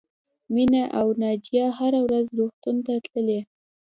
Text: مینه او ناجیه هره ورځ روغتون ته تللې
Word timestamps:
مینه 0.53 0.83
او 0.99 1.07
ناجیه 1.21 1.65
هره 1.77 1.99
ورځ 2.05 2.25
روغتون 2.37 2.75
ته 2.85 2.93
تللې 3.05 3.39